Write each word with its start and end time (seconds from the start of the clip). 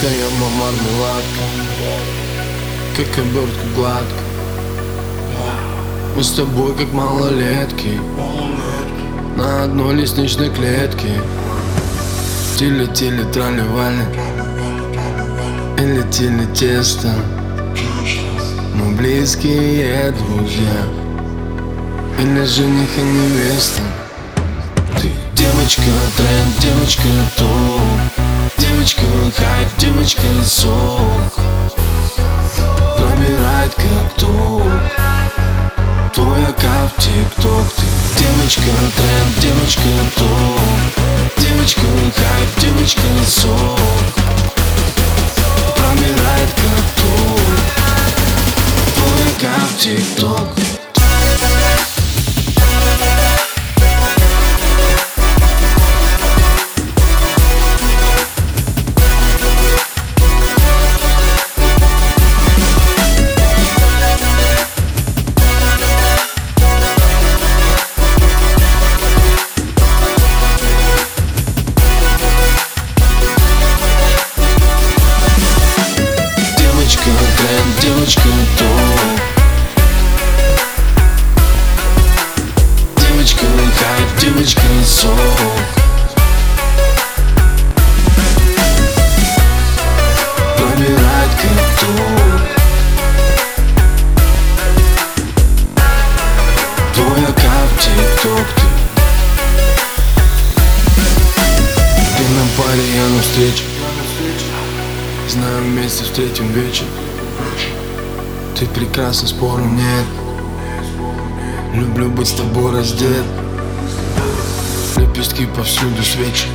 Я 0.00 0.10
мармеладка 0.38 1.42
Как 2.96 3.18
обертка 3.18 3.66
гладко 3.74 4.22
Мы 6.14 6.22
с 6.22 6.30
тобой 6.30 6.72
как 6.76 6.92
малолетки 6.92 8.00
На 9.36 9.64
одной 9.64 9.96
лестничной 9.96 10.50
клетке 10.50 11.20
Тили-тили 12.56 13.24
трали-вали 13.32 14.04
И 15.78 15.82
летели 15.82 16.46
тесто 16.54 17.12
Мы 18.74 18.94
близкие 18.94 20.12
друзья 20.12 20.84
Или 22.20 22.44
жених 22.44 22.98
и 22.98 23.02
невеста 23.02 23.82
Ты 25.02 25.10
девочка 25.34 25.82
тренд, 26.16 26.60
девочка 26.60 27.08
топ 27.36 27.97
Девочка 28.88 29.42
хайп, 29.42 29.68
девочка 29.76 30.22
сок. 30.46 31.34
Пробирает 32.96 33.74
как 33.74 34.14
ток. 34.16 34.62
Твой 36.14 36.46
аккаунт 36.46 36.96
тик-ток 36.96 37.66
Ты 37.76 38.24
девочка 38.24 38.62
тренд, 38.96 39.40
девочка 39.40 39.82
топ. 40.16 41.36
Девочка 41.36 41.82
хайп, 42.16 42.48
девочка 42.60 43.02
сок. 43.26 43.78
Пробирает 45.76 46.50
как 46.56 46.84
ток. 46.96 47.40
Твой 48.94 49.52
аккаунт 49.52 49.78
тик-ток 49.78 50.48
девочка 84.48 84.60
сок. 84.84 85.10
Пробирает 90.56 91.30
Твой 96.94 97.24
аккаунт 97.24 97.78
тик-ток 97.78 98.46
Ты 102.16 102.22
на 102.22 102.44
паре, 102.56 102.82
я 102.94 103.06
на 103.08 103.22
встрече. 103.22 103.64
Знаю, 105.28 105.62
вместе 105.62 106.04
встретим 106.04 106.50
вечер. 106.52 106.86
Ты 108.58 108.66
прекрасна, 108.66 109.28
спору 109.28 109.64
нет. 109.64 110.06
Люблю 111.74 112.08
быть 112.08 112.28
с 112.28 112.32
тобой 112.32 112.72
раздет 112.72 113.24
Лепестки 115.18 115.46
повсюду 115.46 116.00
свечи 116.04 116.46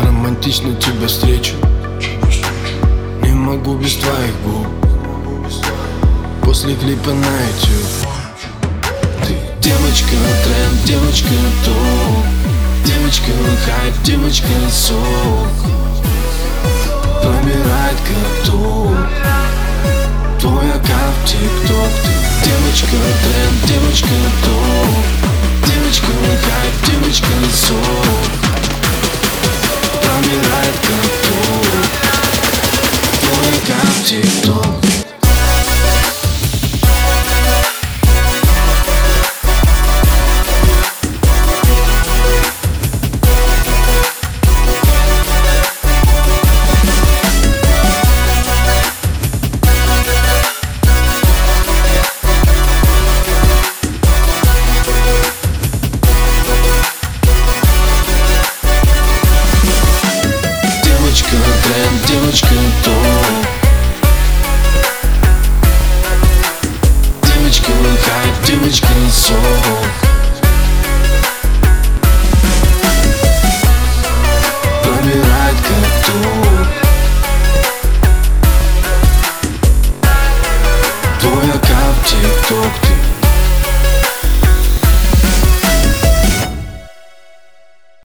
Романтично 0.00 0.74
тебя 0.76 1.06
встречу 1.06 1.52
Не 3.20 3.28
могу 3.28 3.74
без 3.74 3.96
твоих 3.96 4.34
губ. 4.42 4.66
После 6.42 6.74
клипа 6.74 7.10
на 7.10 7.26
YouTube 7.26 8.08
Ты 9.26 9.36
девочка 9.60 10.16
тренд, 10.44 10.84
девочка 10.86 11.28
топ. 11.66 12.24
Девочка 12.86 13.32
хайп, 13.66 13.94
девочка 14.02 14.48
сок. 14.72 14.96
Пробирает 17.22 17.98
как 18.08 18.46
топ 18.46 18.96
Твой 20.40 20.70
аккаунт 20.70 21.24
тик-ток. 21.26 21.90
Ты 22.42 22.48
девочка 22.48 22.96
тренд, 22.96 23.66
девочка 23.66 24.08
топ 24.42 24.73
хайп, 27.14 27.26
девочка 27.26 27.26
сок 27.52 27.76
Промирает 30.02 30.74
как 30.82 31.04
топ 31.22 31.66
Твой 33.20 33.54
девочка 62.14 62.54
то 62.84 62.90
Девочка 67.22 67.72
хайп, 68.04 68.46
девочка 68.46 68.86
сок 69.10 70.03